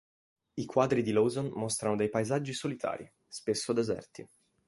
I 0.55 0.65
quadri 0.65 1.03
di 1.03 1.11
Lawson 1.11 1.51
mostrano 1.53 1.95
dei 1.95 2.09
paesaggi 2.09 2.53
solitari, 2.53 3.07
spesso 3.27 3.71
deserti. 3.71 4.27